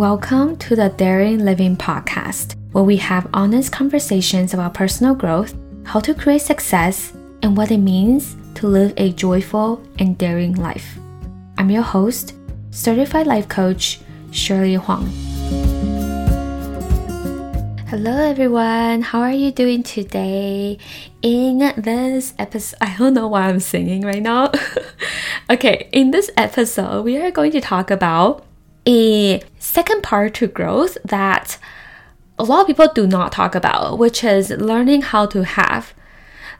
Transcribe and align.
Welcome 0.00 0.56
to 0.60 0.74
the 0.74 0.88
Daring 0.88 1.44
Living 1.44 1.76
Podcast, 1.76 2.56
where 2.72 2.82
we 2.82 2.96
have 2.96 3.28
honest 3.34 3.70
conversations 3.70 4.54
about 4.54 4.72
personal 4.72 5.14
growth, 5.14 5.54
how 5.84 6.00
to 6.00 6.14
create 6.14 6.40
success, 6.40 7.12
and 7.42 7.54
what 7.54 7.70
it 7.70 7.76
means 7.76 8.34
to 8.54 8.66
live 8.66 8.94
a 8.96 9.12
joyful 9.12 9.86
and 9.98 10.16
daring 10.16 10.54
life. 10.54 10.98
I'm 11.58 11.68
your 11.68 11.82
host, 11.82 12.32
certified 12.70 13.26
life 13.26 13.46
coach, 13.46 14.00
Shirley 14.30 14.76
Huang. 14.76 15.06
Hello, 17.88 18.16
everyone. 18.16 19.02
How 19.02 19.20
are 19.20 19.32
you 19.32 19.52
doing 19.52 19.82
today? 19.82 20.78
In 21.20 21.58
this 21.76 22.32
episode, 22.38 22.78
I 22.80 22.96
don't 22.96 23.12
know 23.12 23.28
why 23.28 23.50
I'm 23.50 23.60
singing 23.60 24.00
right 24.00 24.22
now. 24.22 24.50
okay, 25.50 25.90
in 25.92 26.10
this 26.10 26.30
episode, 26.38 27.04
we 27.04 27.18
are 27.18 27.30
going 27.30 27.52
to 27.52 27.60
talk 27.60 27.90
about 27.90 28.46
a 28.86 29.42
second 29.58 30.02
part 30.02 30.34
to 30.34 30.46
growth 30.46 30.96
that 31.04 31.58
a 32.38 32.44
lot 32.44 32.62
of 32.62 32.66
people 32.66 32.88
do 32.94 33.06
not 33.06 33.32
talk 33.32 33.54
about, 33.54 33.98
which 33.98 34.24
is 34.24 34.50
learning 34.50 35.02
how 35.02 35.26
to 35.26 35.44
have. 35.44 35.92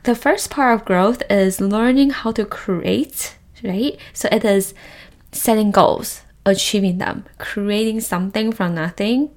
The 0.03 0.15
first 0.15 0.51
part 0.51 0.75
of 0.75 0.87
growth 0.87 1.23
is 1.31 1.61
learning 1.61 2.11
how 2.11 2.33
to 2.33 2.45
create, 2.45 3.37
right? 3.65 3.97
So 4.13 4.29
it 4.31 4.45
is 4.45 4.75
setting 5.33 5.71
goals, 5.71 6.23
achieving 6.45 6.99
them, 6.99 7.25
creating 7.39 8.01
something 8.01 8.53
from 8.53 8.75
nothing, 8.75 9.31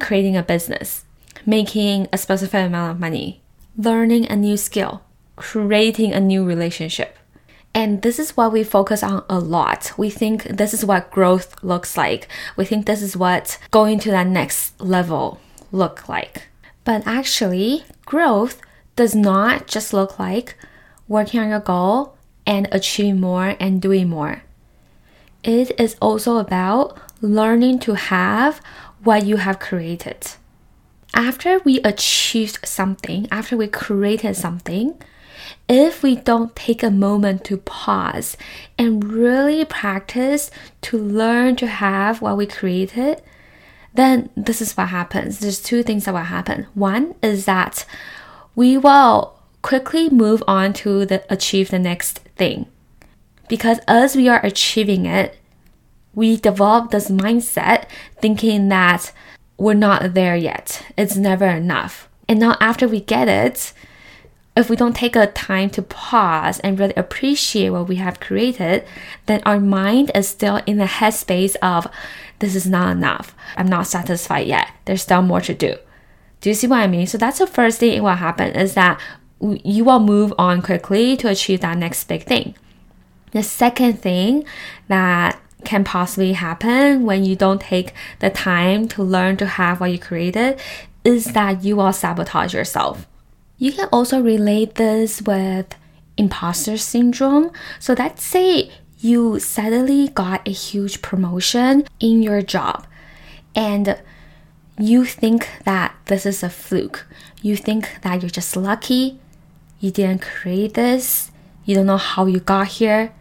creating 0.00 0.36
a 0.36 0.42
business, 0.42 1.04
making 1.44 2.08
a 2.12 2.18
specific 2.18 2.66
amount 2.66 2.92
of 2.92 3.00
money, 3.00 3.42
learning 3.76 4.26
a 4.30 4.36
new 4.36 4.56
skill, 4.56 5.02
creating 5.36 6.12
a 6.12 6.20
new 6.20 6.44
relationship. 6.44 7.18
And 7.74 8.02
this 8.02 8.20
is 8.20 8.36
what 8.36 8.52
we 8.52 8.62
focus 8.62 9.02
on 9.02 9.24
a 9.28 9.40
lot. 9.40 9.92
We 9.96 10.08
think 10.08 10.44
this 10.44 10.72
is 10.72 10.84
what 10.84 11.10
growth 11.10 11.62
looks 11.62 11.96
like. 11.96 12.28
We 12.56 12.64
think 12.64 12.86
this 12.86 13.02
is 13.02 13.16
what 13.16 13.58
going 13.72 13.98
to 14.00 14.10
that 14.12 14.28
next 14.28 14.80
level 14.80 15.40
look 15.72 16.08
like. 16.08 16.46
But 16.84 17.04
actually, 17.04 17.84
growth 18.06 18.60
does 18.94 19.16
not 19.16 19.66
just 19.66 19.92
look 19.92 20.20
like 20.20 20.56
working 21.08 21.40
on 21.40 21.48
your 21.48 21.60
goal 21.60 22.16
and 22.46 22.68
achieving 22.70 23.20
more 23.20 23.56
and 23.58 23.82
doing 23.82 24.08
more. 24.08 24.42
It 25.42 25.78
is 25.78 25.96
also 26.00 26.36
about 26.36 26.96
learning 27.20 27.80
to 27.80 27.94
have 27.94 28.60
what 29.02 29.26
you 29.26 29.38
have 29.38 29.58
created. 29.58 30.28
After 31.12 31.58
we 31.60 31.80
achieved 31.80 32.66
something, 32.66 33.28
after 33.30 33.56
we 33.56 33.66
created 33.66 34.36
something, 34.36 34.94
if 35.68 36.02
we 36.02 36.16
don't 36.16 36.54
take 36.54 36.82
a 36.82 36.90
moment 36.90 37.44
to 37.44 37.56
pause 37.56 38.36
and 38.78 39.04
really 39.04 39.64
practice 39.64 40.50
to 40.82 40.98
learn 40.98 41.56
to 41.56 41.66
have 41.66 42.20
what 42.20 42.36
we 42.36 42.46
created, 42.46 43.22
then 43.94 44.28
this 44.36 44.60
is 44.60 44.76
what 44.76 44.88
happens. 44.88 45.38
There's 45.38 45.60
two 45.60 45.82
things 45.82 46.04
that 46.04 46.14
will 46.14 46.20
happen. 46.20 46.66
One 46.74 47.14
is 47.22 47.46
that 47.46 47.86
we 48.54 48.76
will 48.76 49.38
quickly 49.62 50.10
move 50.10 50.42
on 50.46 50.72
to 50.74 51.06
the 51.06 51.24
achieve 51.32 51.70
the 51.70 51.78
next 51.78 52.18
thing. 52.36 52.66
Because 53.48 53.78
as 53.88 54.16
we 54.16 54.28
are 54.28 54.44
achieving 54.44 55.06
it, 55.06 55.38
we 56.14 56.36
develop 56.36 56.90
this 56.90 57.10
mindset 57.10 57.86
thinking 58.20 58.68
that 58.68 59.12
we're 59.56 59.74
not 59.74 60.14
there 60.14 60.36
yet. 60.36 60.84
It's 60.96 61.16
never 61.16 61.46
enough. 61.46 62.08
And 62.28 62.40
now 62.40 62.56
after 62.60 62.88
we 62.88 63.00
get 63.00 63.28
it, 63.28 63.72
if 64.56 64.70
we 64.70 64.76
don't 64.76 64.94
take 64.94 65.16
a 65.16 65.26
time 65.26 65.68
to 65.70 65.82
pause 65.82 66.60
and 66.60 66.78
really 66.78 66.94
appreciate 66.96 67.70
what 67.70 67.88
we 67.88 67.96
have 67.96 68.20
created, 68.20 68.84
then 69.26 69.42
our 69.44 69.58
mind 69.58 70.12
is 70.14 70.28
still 70.28 70.60
in 70.66 70.76
the 70.76 70.84
headspace 70.84 71.56
of 71.60 71.88
this 72.38 72.54
is 72.54 72.66
not 72.66 72.92
enough. 72.92 73.34
I'm 73.56 73.66
not 73.66 73.86
satisfied 73.86 74.46
yet. 74.46 74.68
There's 74.84 75.02
still 75.02 75.22
more 75.22 75.40
to 75.40 75.54
do. 75.54 75.76
Do 76.40 76.50
you 76.50 76.54
see 76.54 76.66
what 76.66 76.80
I 76.80 76.86
mean? 76.86 77.06
So 77.06 77.18
that's 77.18 77.38
the 77.38 77.46
first 77.46 77.80
thing 77.80 78.02
what 78.02 78.18
happen 78.18 78.54
is 78.54 78.74
that 78.74 79.00
you 79.40 79.84
will 79.84 80.00
move 80.00 80.32
on 80.38 80.62
quickly 80.62 81.16
to 81.16 81.28
achieve 81.28 81.60
that 81.60 81.78
next 81.78 82.04
big 82.04 82.22
thing. 82.24 82.54
The 83.32 83.42
second 83.42 84.00
thing 84.00 84.44
that 84.86 85.40
can 85.64 85.82
possibly 85.82 86.34
happen 86.34 87.04
when 87.04 87.24
you 87.24 87.34
don't 87.34 87.60
take 87.60 87.92
the 88.20 88.30
time 88.30 88.86
to 88.88 89.02
learn 89.02 89.36
to 89.38 89.46
have 89.46 89.80
what 89.80 89.90
you 89.90 89.98
created 89.98 90.60
is 91.02 91.32
that 91.32 91.64
you 91.64 91.76
will 91.76 91.92
sabotage 91.92 92.54
yourself. 92.54 93.06
You 93.58 93.72
can 93.72 93.88
also 93.92 94.20
relate 94.20 94.74
this 94.74 95.22
with 95.22 95.74
imposter 96.16 96.76
syndrome. 96.76 97.50
So 97.78 97.94
let's 97.96 98.24
say 98.24 98.70
you 98.98 99.38
suddenly 99.38 100.08
got 100.08 100.46
a 100.46 100.50
huge 100.50 101.02
promotion 101.02 101.86
in 102.00 102.22
your 102.22 102.42
job 102.42 102.86
and 103.54 104.00
you 104.78 105.04
think 105.04 105.48
that 105.64 105.94
this 106.06 106.26
is 106.26 106.42
a 106.42 106.50
fluke. 106.50 107.06
You 107.42 107.56
think 107.56 108.00
that 108.02 108.22
you're 108.22 108.30
just 108.30 108.56
lucky. 108.56 109.20
You 109.78 109.90
didn't 109.90 110.22
create 110.22 110.74
this. 110.74 111.30
You 111.64 111.76
don't 111.76 111.86
know 111.86 111.96
how 111.96 112.26
you 112.26 112.40
got 112.40 112.66
here. 112.68 113.12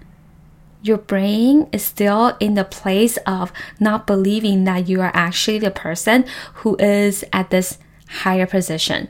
Your 0.82 0.98
brain 0.98 1.70
is 1.72 1.84
still 1.84 2.36
in 2.40 2.56
the 2.56 2.66
place 2.66 3.18
of 3.28 3.54
not 3.80 4.08
believing 4.08 4.64
that 4.64 4.90
you 4.90 5.00
are 5.02 5.12
actually 5.14 5.60
the 5.60 5.72
person 5.72 6.26
who 6.56 6.76
is 6.78 7.24
at 7.32 7.52
this 7.52 7.78
higher 8.08 8.46
position 8.46 9.10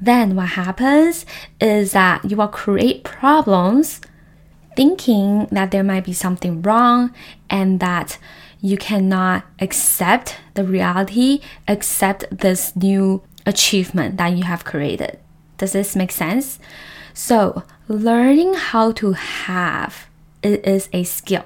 then 0.00 0.36
what 0.36 0.50
happens 0.50 1.24
is 1.60 1.92
that 1.92 2.24
you 2.30 2.36
will 2.36 2.48
create 2.48 3.04
problems 3.04 4.00
thinking 4.76 5.46
that 5.50 5.70
there 5.70 5.82
might 5.82 6.04
be 6.04 6.12
something 6.12 6.60
wrong 6.62 7.12
and 7.48 7.80
that 7.80 8.18
you 8.60 8.76
cannot 8.76 9.44
accept 9.60 10.36
the 10.54 10.64
reality, 10.64 11.40
accept 11.66 12.24
this 12.30 12.74
new 12.76 13.22
achievement 13.46 14.18
that 14.18 14.36
you 14.36 14.44
have 14.44 14.64
created. 14.64 15.18
Does 15.56 15.72
this 15.72 15.96
make 15.96 16.12
sense? 16.12 16.58
So, 17.14 17.62
learning 17.88 18.54
how 18.54 18.92
to 18.92 19.12
have 19.12 20.08
it 20.42 20.66
is 20.66 20.88
a 20.92 21.04
skill, 21.04 21.44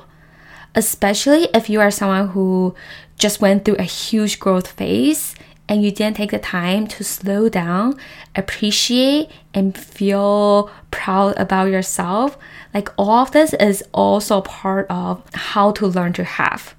especially 0.75 1.44
if 1.55 1.71
you 1.71 1.81
are 1.81 1.91
someone 1.91 2.28
who 2.28 2.75
just 3.19 3.41
went 3.41 3.65
through 3.65 3.77
a 3.77 3.84
huge 3.84 4.41
growth 4.41 4.66
phase 4.66 5.34
and 5.71 5.85
you 5.85 5.93
didn't 5.93 6.17
take 6.17 6.33
the 6.33 6.39
time 6.39 6.89
to 6.89 7.05
slow 7.05 7.49
down, 7.49 7.97
appreciate, 8.35 9.31
and 9.55 9.79
feel 9.79 10.69
proud 10.91 11.39
about 11.39 11.71
yourself, 11.71 12.37
like 12.75 12.89
all 12.99 13.21
of 13.23 13.31
this 13.31 13.53
is 13.55 13.85
also 13.93 14.41
part 14.41 14.89
of 14.91 15.23
how 15.33 15.71
to 15.71 15.87
learn 15.87 16.13
to 16.15 16.25
have. 16.25 16.75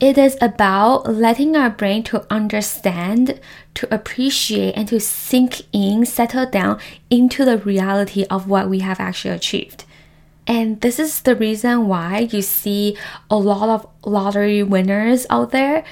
It 0.00 0.18
is 0.18 0.36
about 0.40 1.08
letting 1.08 1.54
our 1.54 1.70
brain 1.70 2.02
to 2.04 2.26
understand, 2.28 3.40
to 3.74 3.94
appreciate, 3.94 4.76
and 4.76 4.88
to 4.88 4.98
sink 4.98 5.62
in, 5.72 6.04
settle 6.04 6.50
down 6.50 6.80
into 7.10 7.44
the 7.44 7.58
reality 7.58 8.26
of 8.28 8.48
what 8.48 8.68
we 8.68 8.80
have 8.80 8.98
actually 8.98 9.34
achieved. 9.34 9.84
And 10.48 10.80
this 10.80 10.98
is 10.98 11.22
the 11.22 11.36
reason 11.36 11.86
why 11.86 12.28
you 12.32 12.42
see 12.42 12.98
a 13.30 13.36
lot 13.36 13.68
of 13.68 13.86
lottery 14.04 14.64
winners 14.64 15.24
out 15.30 15.52
there 15.52 15.84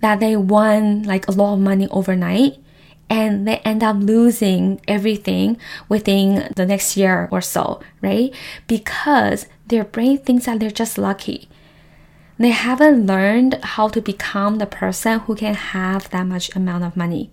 that 0.00 0.20
they 0.20 0.36
won 0.36 1.02
like 1.02 1.26
a 1.26 1.32
lot 1.32 1.54
of 1.54 1.60
money 1.60 1.88
overnight 1.88 2.58
and 3.10 3.48
they 3.48 3.56
end 3.58 3.82
up 3.82 3.96
losing 3.98 4.80
everything 4.86 5.56
within 5.88 6.52
the 6.56 6.66
next 6.66 6.96
year 6.96 7.28
or 7.30 7.40
so, 7.40 7.80
right? 8.02 8.34
Because 8.66 9.46
their 9.66 9.84
brain 9.84 10.18
thinks 10.18 10.46
that 10.46 10.60
they're 10.60 10.70
just 10.70 10.98
lucky. 10.98 11.48
They 12.38 12.50
haven't 12.50 13.06
learned 13.06 13.58
how 13.62 13.88
to 13.88 14.00
become 14.00 14.56
the 14.56 14.66
person 14.66 15.20
who 15.20 15.34
can 15.34 15.54
have 15.54 16.10
that 16.10 16.26
much 16.26 16.54
amount 16.54 16.84
of 16.84 16.96
money. 16.96 17.30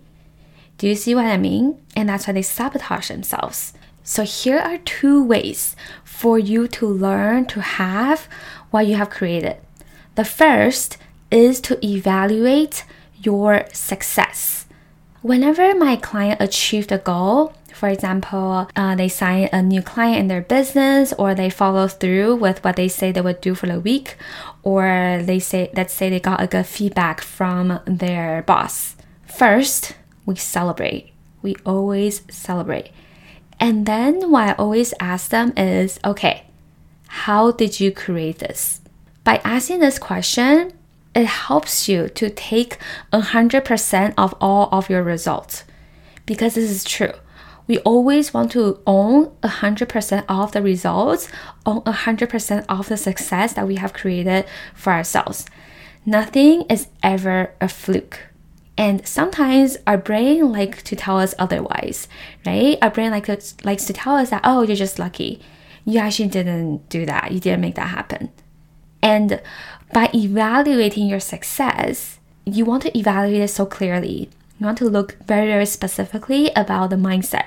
Do 0.78 0.88
you 0.88 0.94
see 0.94 1.14
what 1.14 1.26
I 1.26 1.36
mean? 1.36 1.80
And 1.94 2.08
that's 2.08 2.26
why 2.26 2.32
they 2.32 2.42
sabotage 2.42 3.08
themselves. 3.08 3.72
So, 4.02 4.22
here 4.22 4.58
are 4.58 4.78
two 4.78 5.22
ways 5.22 5.74
for 6.04 6.38
you 6.38 6.68
to 6.68 6.86
learn 6.86 7.46
to 7.46 7.60
have 7.60 8.28
what 8.70 8.86
you 8.86 8.96
have 8.96 9.10
created. 9.10 9.56
The 10.14 10.24
first 10.24 10.96
is 11.30 11.60
to 11.62 11.84
evaluate 11.84 12.84
your 13.22 13.66
success. 13.72 14.66
Whenever 15.22 15.74
my 15.74 15.96
client 15.96 16.40
achieved 16.40 16.92
a 16.92 16.98
goal, 16.98 17.52
for 17.74 17.88
example, 17.88 18.68
uh, 18.74 18.94
they 18.94 19.08
sign 19.08 19.50
a 19.52 19.60
new 19.60 19.82
client 19.82 20.20
in 20.20 20.28
their 20.28 20.40
business, 20.40 21.12
or 21.18 21.34
they 21.34 21.50
follow 21.50 21.88
through 21.88 22.36
with 22.36 22.64
what 22.64 22.76
they 22.76 22.88
say 22.88 23.12
they 23.12 23.20
would 23.20 23.40
do 23.42 23.54
for 23.54 23.66
the 23.66 23.80
week, 23.80 24.16
or 24.62 25.20
they 25.22 25.38
say, 25.38 25.70
let's 25.74 25.92
say 25.92 26.08
they 26.08 26.20
got 26.20 26.40
a 26.40 26.46
good 26.46 26.64
feedback 26.64 27.20
from 27.20 27.80
their 27.84 28.42
boss. 28.42 28.96
First, 29.26 29.94
we 30.24 30.36
celebrate. 30.36 31.12
We 31.42 31.56
always 31.66 32.22
celebrate. 32.30 32.90
And 33.60 33.84
then 33.84 34.30
what 34.30 34.48
I 34.48 34.52
always 34.54 34.94
ask 34.98 35.30
them 35.30 35.52
is, 35.56 36.00
okay, 36.04 36.44
how 37.08 37.50
did 37.52 37.78
you 37.78 37.92
create 37.92 38.38
this? 38.38 38.80
By 39.22 39.40
asking 39.44 39.80
this 39.80 39.98
question, 39.98 40.72
it 41.16 41.26
helps 41.26 41.88
you 41.88 42.08
to 42.10 42.28
take 42.28 42.76
100% 43.12 44.14
of 44.18 44.34
all 44.38 44.68
of 44.70 44.90
your 44.90 45.02
results. 45.02 45.64
Because 46.26 46.54
this 46.54 46.70
is 46.70 46.84
true. 46.84 47.12
We 47.66 47.78
always 47.78 48.34
want 48.34 48.52
to 48.52 48.80
own 48.86 49.30
100% 49.42 50.24
of 50.28 50.52
the 50.52 50.62
results, 50.62 51.28
own 51.64 51.80
100% 51.80 52.66
of 52.68 52.88
the 52.88 52.96
success 52.96 53.54
that 53.54 53.66
we 53.66 53.76
have 53.76 53.94
created 53.94 54.44
for 54.74 54.92
ourselves. 54.92 55.46
Nothing 56.04 56.62
is 56.68 56.88
ever 57.02 57.54
a 57.60 57.68
fluke. 57.68 58.20
And 58.78 59.06
sometimes 59.08 59.78
our 59.86 59.96
brain 59.96 60.52
likes 60.52 60.82
to 60.82 60.94
tell 60.94 61.18
us 61.18 61.34
otherwise, 61.38 62.08
right? 62.44 62.76
Our 62.82 62.90
brain 62.90 63.10
like 63.10 63.26
likes 63.64 63.86
to 63.86 63.92
tell 63.94 64.16
us 64.16 64.28
that, 64.30 64.42
oh, 64.44 64.62
you're 64.62 64.76
just 64.76 64.98
lucky. 64.98 65.40
You 65.86 65.98
actually 65.98 66.28
didn't 66.28 66.88
do 66.90 67.06
that. 67.06 67.32
You 67.32 67.40
didn't 67.40 67.62
make 67.62 67.76
that 67.76 67.88
happen. 67.88 68.30
And 69.02 69.40
by 69.92 70.10
evaluating 70.14 71.06
your 71.06 71.20
success, 71.20 72.18
you 72.44 72.64
want 72.64 72.82
to 72.84 72.98
evaluate 72.98 73.42
it 73.42 73.48
so 73.48 73.66
clearly. 73.66 74.30
You 74.58 74.66
want 74.66 74.78
to 74.78 74.88
look 74.88 75.16
very, 75.26 75.48
very 75.48 75.66
specifically 75.66 76.50
about 76.56 76.90
the 76.90 76.96
mindset. 76.96 77.46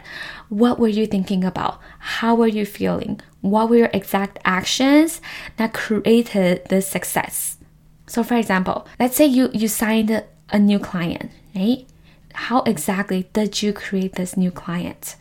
What 0.49 0.79
were 0.79 0.87
you 0.87 1.07
thinking 1.07 1.43
about? 1.43 1.79
How 1.99 2.35
were 2.35 2.47
you 2.47 2.65
feeling? 2.65 3.19
What 3.41 3.69
were 3.69 3.77
your 3.77 3.89
exact 3.93 4.39
actions 4.45 5.21
that 5.57 5.73
created 5.73 6.65
this 6.69 6.87
success? 6.87 7.57
So, 8.05 8.23
for 8.23 8.35
example, 8.35 8.87
let's 8.99 9.15
say 9.15 9.25
you, 9.25 9.49
you 9.53 9.67
signed 9.67 10.23
a 10.49 10.59
new 10.59 10.79
client, 10.79 11.31
right? 11.55 11.85
How 12.33 12.61
exactly 12.61 13.27
did 13.33 13.61
you 13.61 13.73
create 13.73 14.13
this 14.13 14.37
new 14.37 14.51
client? 14.51 15.15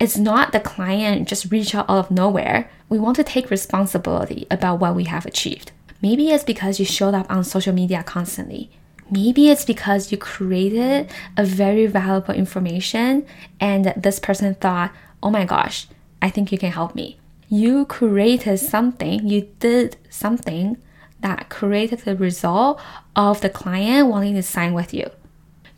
It's 0.00 0.16
not 0.16 0.52
the 0.52 0.60
client 0.60 1.28
just 1.28 1.52
reach 1.52 1.74
out 1.74 1.88
out 1.88 1.98
of 1.98 2.10
nowhere. 2.10 2.70
We 2.88 2.98
want 2.98 3.16
to 3.16 3.24
take 3.24 3.50
responsibility 3.50 4.46
about 4.50 4.80
what 4.80 4.96
we 4.96 5.04
have 5.04 5.26
achieved. 5.26 5.72
Maybe 6.02 6.30
it's 6.30 6.44
because 6.44 6.78
you 6.80 6.84
showed 6.84 7.14
up 7.14 7.30
on 7.30 7.44
social 7.44 7.72
media 7.72 8.02
constantly. 8.02 8.70
Maybe 9.10 9.50
it's 9.50 9.64
because 9.64 10.10
you 10.10 10.18
created 10.18 11.10
a 11.36 11.44
very 11.44 11.86
valuable 11.86 12.34
information 12.34 13.24
and 13.60 13.94
this 13.96 14.18
person 14.18 14.54
thought, 14.56 14.92
oh 15.22 15.30
my 15.30 15.44
gosh, 15.44 15.86
I 16.20 16.28
think 16.28 16.50
you 16.50 16.58
can 16.58 16.72
help 16.72 16.94
me. 16.94 17.18
You 17.48 17.84
created 17.84 18.58
something, 18.58 19.26
you 19.28 19.48
did 19.60 19.96
something 20.10 20.76
that 21.20 21.50
created 21.50 22.00
the 22.00 22.16
result 22.16 22.80
of 23.14 23.40
the 23.40 23.50
client 23.50 24.08
wanting 24.08 24.34
to 24.34 24.42
sign 24.42 24.72
with 24.72 24.92
you. 24.92 25.10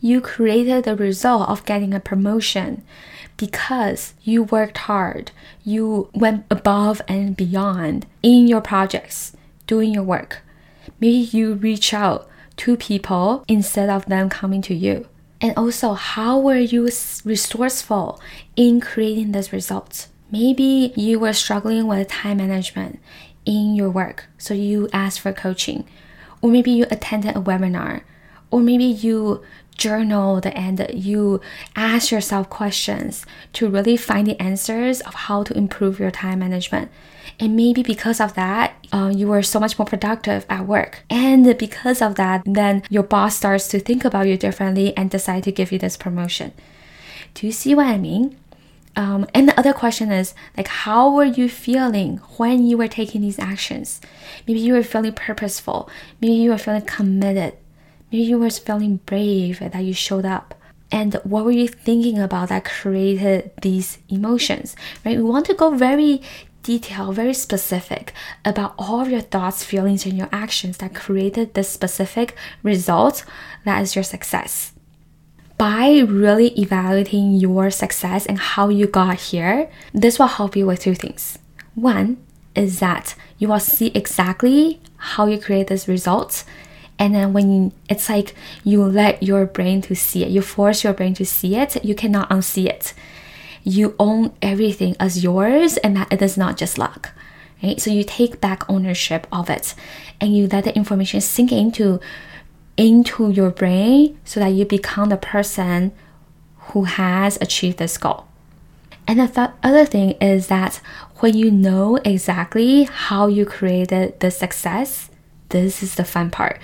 You 0.01 0.21
created 0.21 0.83
the 0.85 0.95
result 0.95 1.49
of 1.49 1.65
getting 1.65 1.93
a 1.93 1.99
promotion 1.99 2.83
because 3.37 4.13
you 4.23 4.43
worked 4.43 4.77
hard. 4.77 5.31
You 5.63 6.09
went 6.13 6.45
above 6.49 7.01
and 7.07 7.35
beyond 7.35 8.05
in 8.23 8.47
your 8.47 8.61
projects, 8.61 9.35
doing 9.67 9.93
your 9.93 10.03
work. 10.03 10.41
Maybe 10.99 11.17
you 11.17 11.53
reach 11.53 11.93
out 11.93 12.29
to 12.57 12.77
people 12.77 13.43
instead 13.47 13.89
of 13.89 14.05
them 14.05 14.29
coming 14.29 14.61
to 14.63 14.73
you. 14.73 15.07
And 15.41 15.53
also, 15.57 15.93
how 15.93 16.39
were 16.39 16.57
you 16.57 16.83
resourceful 16.83 18.21
in 18.55 18.79
creating 18.79 19.31
these 19.31 19.51
results? 19.51 20.07
Maybe 20.31 20.93
you 20.95 21.19
were 21.19 21.33
struggling 21.33 21.87
with 21.87 22.07
time 22.07 22.37
management 22.37 22.99
in 23.45 23.75
your 23.75 23.89
work. 23.89 24.25
So 24.37 24.53
you 24.53 24.89
asked 24.93 25.19
for 25.19 25.33
coaching, 25.33 25.85
or 26.41 26.49
maybe 26.49 26.71
you 26.71 26.85
attended 26.89 27.35
a 27.35 27.41
webinar, 27.41 28.01
or 28.49 28.61
maybe 28.61 28.85
you 28.85 29.43
journaled 29.77 30.45
and 30.47 30.85
you 30.93 31.41
ask 31.75 32.11
yourself 32.11 32.49
questions 32.49 33.25
to 33.53 33.69
really 33.69 33.97
find 33.97 34.27
the 34.27 34.39
answers 34.41 35.01
of 35.01 35.13
how 35.13 35.43
to 35.43 35.57
improve 35.57 35.99
your 35.99 36.11
time 36.11 36.39
management. 36.39 36.91
And 37.39 37.55
maybe 37.55 37.83
because 37.83 38.19
of 38.21 38.33
that, 38.35 38.75
uh, 38.93 39.11
you 39.13 39.27
were 39.27 39.43
so 39.43 39.59
much 39.59 39.77
more 39.77 39.85
productive 39.85 40.45
at 40.49 40.65
work. 40.65 41.03
And 41.09 41.57
because 41.57 42.01
of 42.01 42.15
that, 42.15 42.43
then 42.45 42.83
your 42.89 43.03
boss 43.03 43.35
starts 43.35 43.67
to 43.69 43.79
think 43.79 44.05
about 44.05 44.27
you 44.27 44.37
differently 44.37 44.95
and 44.95 45.09
decide 45.09 45.43
to 45.43 45.51
give 45.51 45.71
you 45.71 45.79
this 45.79 45.97
promotion. 45.97 46.53
Do 47.33 47.45
you 47.45 47.51
see 47.51 47.75
what 47.75 47.87
I 47.87 47.97
mean? 47.97 48.37
Um, 48.95 49.27
and 49.33 49.49
the 49.49 49.59
other 49.59 49.73
question 49.73 50.11
is 50.11 50.33
like, 50.55 50.69
how 50.69 51.13
were 51.13 51.25
you 51.25 51.49
feeling 51.49 52.17
when 52.37 52.65
you 52.65 52.77
were 52.77 52.87
taking 52.87 53.21
these 53.21 53.39
actions? 53.39 53.99
Maybe 54.47 54.61
you 54.61 54.73
were 54.73 54.83
feeling 54.83 55.11
purposeful. 55.11 55.89
Maybe 56.21 56.35
you 56.35 56.51
were 56.51 56.57
feeling 56.57 56.83
committed. 56.83 57.57
Maybe 58.15 58.27
you 58.27 58.39
were 58.39 58.49
feeling 58.49 59.01
brave 59.05 59.59
that 59.59 59.83
you 59.83 59.93
showed 59.93 60.23
up. 60.23 60.55
And 60.89 61.15
what 61.25 61.43
were 61.43 61.51
you 61.51 61.67
thinking 61.67 62.17
about 62.17 62.47
that 62.47 62.63
created 62.63 63.51
these 63.61 63.97
emotions? 64.07 64.73
Right? 65.03 65.17
We 65.17 65.23
want 65.23 65.47
to 65.47 65.53
go 65.53 65.75
very 65.75 66.21
detailed, 66.63 67.17
very 67.17 67.33
specific 67.33 68.13
about 68.45 68.73
all 68.77 69.01
of 69.01 69.09
your 69.09 69.19
thoughts, 69.19 69.65
feelings, 69.65 70.05
and 70.05 70.17
your 70.17 70.29
actions 70.31 70.77
that 70.77 70.95
created 70.95 71.55
this 71.55 71.67
specific 71.67 72.37
result 72.63 73.25
that 73.65 73.81
is 73.81 73.95
your 73.95 74.03
success 74.03 74.71
by 75.57 75.99
really 76.07 76.57
evaluating 76.57 77.33
your 77.33 77.69
success 77.69 78.25
and 78.25 78.39
how 78.39 78.69
you 78.69 78.87
got 78.87 79.19
here, 79.19 79.69
this 79.93 80.19
will 80.19 80.27
help 80.27 80.55
you 80.55 80.65
with 80.65 80.81
two 80.81 80.95
things. 80.95 81.39
One 81.75 82.17
is 82.55 82.79
that 82.79 83.15
you 83.37 83.47
will 83.49 83.59
see 83.59 83.87
exactly 83.87 84.81
how 84.97 85.27
you 85.27 85.39
create 85.39 85.67
this 85.67 85.87
result. 85.87 86.43
And 86.97 87.13
then 87.13 87.33
when 87.33 87.51
you, 87.51 87.71
it's 87.89 88.09
like 88.09 88.35
you 88.63 88.83
let 88.83 89.21
your 89.21 89.45
brain 89.45 89.81
to 89.83 89.95
see 89.95 90.23
it, 90.23 90.29
you 90.29 90.41
force 90.41 90.83
your 90.83 90.93
brain 90.93 91.13
to 91.15 91.25
see 91.25 91.55
it, 91.55 91.83
you 91.83 91.95
cannot 91.95 92.29
unsee 92.29 92.67
it. 92.67 92.93
You 93.63 93.95
own 93.99 94.33
everything 94.41 94.95
as 94.99 95.23
yours 95.23 95.77
and 95.77 95.97
that 95.97 96.11
it 96.13 96.21
is 96.21 96.37
not 96.37 96.57
just 96.57 96.77
luck. 96.77 97.11
Right? 97.61 97.81
So 97.81 97.89
you 97.91 98.03
take 98.03 98.39
back 98.39 98.69
ownership 98.69 99.27
of 99.31 99.49
it 99.49 99.73
and 100.21 100.35
you 100.35 100.47
let 100.47 100.65
the 100.65 100.75
information 100.75 101.21
sink 101.21 101.51
into 101.51 101.99
into 102.77 103.31
your 103.31 103.49
brain 103.49 104.19
so 104.25 104.39
that 104.41 104.49
you 104.49 104.65
become 104.65 105.09
the 105.09 105.17
person 105.17 105.93
who 106.57 106.83
has 106.83 107.37
achieved 107.41 107.77
this 107.77 107.97
goal. 107.97 108.25
And 109.07 109.19
the 109.19 109.27
th- 109.27 109.51
other 109.63 109.85
thing 109.85 110.11
is 110.13 110.47
that 110.47 110.81
when 111.19 111.37
you 111.37 111.51
know 111.51 111.97
exactly 111.97 112.83
how 112.83 113.27
you 113.27 113.45
created 113.45 114.19
the 114.19 114.31
success, 114.31 115.09
this 115.49 115.83
is 115.83 115.95
the 115.95 116.05
fun 116.05 116.29
part. 116.31 116.59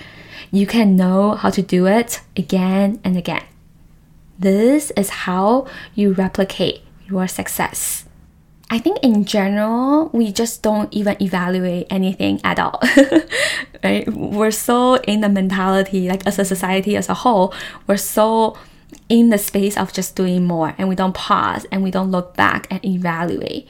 You 0.51 0.66
can 0.66 0.95
know 0.95 1.36
how 1.36 1.50
to 1.50 1.62
do 1.62 1.88
it 1.88 2.22
again 2.36 3.00
and 3.04 3.18
again. 3.18 3.44
This 4.38 4.92
is 4.98 5.10
how 5.10 5.68
you 5.94 6.13
replicate 6.13 6.81
your 7.07 7.28
success. 7.28 8.06
I 8.69 8.80
think 8.80 9.00
in 9.04 9.25
general, 9.25 10.10
we 10.13 10.31
just 10.31 10.63
don't 10.63 10.92
even 10.94 11.22
evaluate 11.22 11.88
anything 11.89 12.39
at 12.44 12.57
all. 12.57 12.80
right? 13.83 14.07
We're 14.12 14.51
so 14.51 14.95
in 14.95 15.19
the 15.19 15.27
mentality, 15.27 16.07
like 16.07 16.25
as 16.25 16.39
a 16.39 16.45
society 16.45 16.95
as 16.95 17.10
a 17.10 17.13
whole, 17.13 17.54
we're 17.86 17.98
so 17.98 18.57
in 19.10 19.30
the 19.30 19.38
space 19.38 19.77
of 19.77 19.92
just 19.92 20.16
doing 20.16 20.45
more 20.45 20.74
and 20.77 20.88
we 20.88 20.95
don't 20.95 21.13
pause 21.13 21.66
and 21.69 21.84
we 21.84 21.92
don't 21.92 22.12
look 22.12 22.36
back 22.36 22.68
and 22.72 22.84
evaluate. 22.86 23.68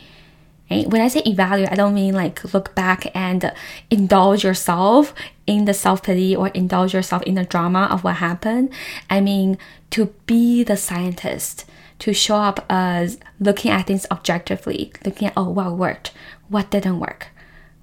Right? 0.72 0.88
When 0.88 1.02
I 1.02 1.10
say 1.10 1.22
evaluate, 1.26 1.70
I 1.70 1.76
don't 1.76 1.94
mean 1.94 2.14
like 2.14 2.54
look 2.54 2.74
back 2.74 3.14
and 3.14 3.52
indulge 3.90 4.46
yourself 4.46 5.14
in 5.46 5.66
the 5.66 5.74
self 5.74 6.02
pity 6.02 6.34
or 6.34 6.48
indulge 6.48 6.94
yourself 6.94 7.24
in 7.24 7.36
the 7.36 7.44
drama 7.44 7.90
of 7.92 8.06
what 8.06 8.16
happened. 8.16 8.70
I 9.10 9.20
mean 9.20 9.58
to 9.90 10.06
be 10.26 10.64
the 10.64 10.78
scientist 10.78 11.66
to 12.00 12.14
show 12.14 12.38
up 12.38 12.66
as 12.70 13.20
looking 13.38 13.70
at 13.70 13.88
things 13.88 14.06
objectively, 14.10 14.94
looking 15.06 15.28
at, 15.28 15.34
oh, 15.36 15.50
what 15.50 15.74
worked, 15.74 16.14
what 16.48 16.72
didn't 16.72 17.00
work, 17.00 17.28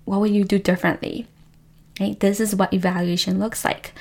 what 0.06 0.20
would 0.20 0.30
you 0.30 0.44
do 0.44 0.58
differently? 0.58 1.26
Right? 2.00 2.18
This 2.18 2.40
is 2.40 2.56
what 2.56 2.72
evaluation 2.72 3.38
looks 3.38 3.66
like. 3.66 3.92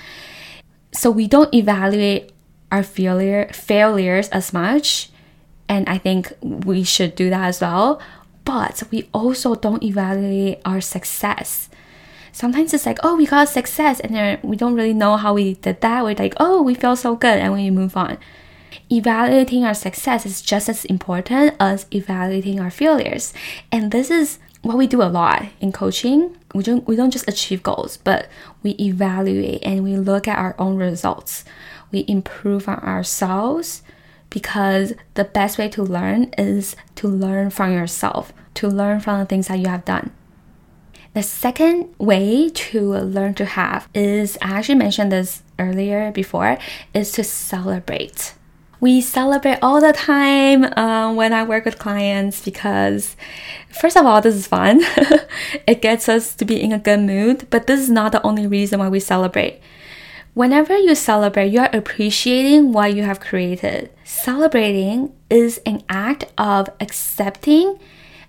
So 0.93 1.11
we 1.11 1.27
don't 1.27 1.53
evaluate 1.53 2.31
our 2.71 2.83
failure 2.83 3.49
failures 3.51 4.29
as 4.29 4.53
much, 4.53 5.09
and 5.67 5.89
I 5.89 5.97
think 5.97 6.31
we 6.41 6.83
should 6.83 7.15
do 7.15 7.29
that 7.29 7.43
as 7.43 7.59
well. 7.59 8.01
But 8.47 8.81
we 8.89 9.09
also 9.13 9.53
don't 9.55 9.83
evaluate 9.83 10.61
our 10.65 10.81
success. 10.81 11.69
Sometimes 12.31 12.73
it's 12.73 12.85
like, 12.85 12.99
oh, 13.03 13.15
we 13.15 13.25
got 13.25 13.49
success, 13.49 13.99
and 13.99 14.15
then 14.15 14.39
we 14.41 14.55
don't 14.55 14.75
really 14.75 14.93
know 14.93 15.17
how 15.17 15.33
we 15.33 15.55
did 15.55 15.81
that. 15.81 16.03
We're 16.03 16.15
like, 16.15 16.33
oh, 16.39 16.61
we 16.61 16.73
feel 16.73 16.95
so 16.95 17.15
good, 17.15 17.37
and 17.37 17.53
we 17.53 17.69
move 17.69 17.95
on 17.97 18.17
evaluating 18.89 19.65
our 19.65 19.73
success 19.73 20.25
is 20.25 20.41
just 20.41 20.69
as 20.69 20.85
important 20.85 21.55
as 21.59 21.85
evaluating 21.91 22.59
our 22.59 22.71
failures. 22.71 23.33
And 23.71 23.91
this 23.91 24.09
is 24.09 24.39
what 24.61 24.77
we 24.77 24.87
do 24.87 25.01
a 25.01 25.11
lot 25.11 25.45
in 25.59 25.71
coaching. 25.71 26.35
We 26.53 26.63
don't 26.63 26.87
we 26.87 26.95
don't 26.95 27.11
just 27.11 27.27
achieve 27.27 27.63
goals, 27.63 27.97
but 27.97 28.27
we 28.63 28.71
evaluate 28.71 29.63
and 29.63 29.83
we 29.83 29.97
look 29.97 30.27
at 30.27 30.39
our 30.39 30.55
own 30.57 30.77
results. 30.77 31.45
We 31.91 32.05
improve 32.07 32.67
on 32.67 32.79
ourselves 32.79 33.83
because 34.29 34.93
the 35.13 35.23
best 35.23 35.57
way 35.57 35.69
to 35.69 35.83
learn 35.83 36.25
is 36.37 36.75
to 36.95 37.07
learn 37.07 37.49
from 37.49 37.73
yourself, 37.73 38.33
to 38.55 38.67
learn 38.67 38.99
from 38.99 39.19
the 39.19 39.25
things 39.25 39.47
that 39.47 39.59
you 39.59 39.67
have 39.67 39.85
done. 39.85 40.11
The 41.13 41.23
second 41.23 41.95
way 41.97 42.49
to 42.49 42.93
learn 42.97 43.33
to 43.35 43.45
have 43.45 43.87
is 43.93 44.37
I 44.41 44.57
actually 44.57 44.75
mentioned 44.75 45.11
this 45.11 45.41
earlier 45.57 46.11
before 46.11 46.57
is 46.93 47.11
to 47.13 47.23
celebrate 47.23 48.33
we 48.79 49.01
celebrate 49.01 49.57
all 49.61 49.81
the 49.81 49.93
time 49.93 50.63
uh, 50.63 51.11
when 51.13 51.33
I 51.33 51.43
work 51.43 51.65
with 51.65 51.79
clients 51.79 52.43
because, 52.43 53.15
first 53.69 53.97
of 53.97 54.05
all, 54.05 54.21
this 54.21 54.35
is 54.35 54.45
fun. 54.45 54.81
it 55.67 55.81
gets 55.81 56.07
us 56.07 56.35
to 56.35 56.45
be 56.45 56.61
in 56.61 56.71
a 56.71 56.79
good 56.79 56.99
mood, 56.99 57.47
but 57.49 57.67
this 57.67 57.79
is 57.79 57.89
not 57.89 58.11
the 58.11 58.21
only 58.21 58.45
reason 58.45 58.79
why 58.79 58.89
we 58.89 58.99
celebrate. 58.99 59.59
Whenever 60.37 60.77
you 60.77 60.93
celebrate, 60.93 61.51
you 61.51 61.59
are 61.61 61.69
appreciating 61.73 62.71
what 62.71 62.93
you 62.93 63.01
have 63.01 63.19
created. 63.19 63.89
Celebrating 64.03 65.11
is 65.31 65.59
an 65.65 65.81
act 65.89 66.25
of 66.37 66.69
accepting, 66.79 67.79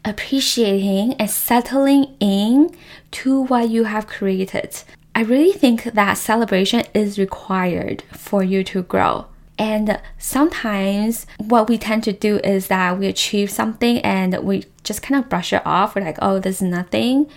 appreciating, 0.07 1.13
and 1.21 1.29
settling 1.29 2.17
in 2.19 2.75
to 3.11 3.43
what 3.43 3.69
you 3.69 3.85
have 3.85 4.07
created 4.07 4.83
I 5.15 5.23
really 5.23 5.53
think 5.53 5.83
that 5.83 6.15
celebration 6.15 6.85
is 6.95 7.19
required 7.19 8.05
for 8.13 8.43
you 8.43 8.65
to 8.65 8.83
grow. 8.85 9.27
And 9.59 10.01
sometimes 10.17 11.27
what 11.37 11.69
we 11.69 11.77
tend 11.77 12.05
to 12.05 12.13
do 12.13 12.39
is 12.39 12.69
that 12.69 12.99
we 12.99 13.07
achieve 13.07 13.51
something 13.51 13.99
and 13.99 14.39
we 14.45 14.65
just 14.83 15.03
kind 15.03 15.23
of 15.23 15.29
brush 15.29 15.53
it 15.53 15.61
off. 15.67 15.95
We're 15.95 16.05
like, 16.05 16.19
oh, 16.23 16.39
this 16.39 16.63
is 16.63 16.69
nothing. 16.69 17.29